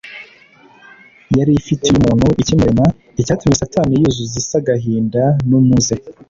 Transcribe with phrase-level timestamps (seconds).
[1.37, 2.85] yarifitiyumuntu ikimurema
[3.19, 5.95] Icyatumye Satani yuzuzisi agahinda numuze